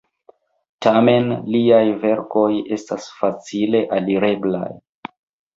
Tamen 0.85 1.27
liaj 1.55 1.83
verkoj 2.05 2.47
estas 2.79 3.07
facile 3.19 3.83
alireblaj. 3.99 4.67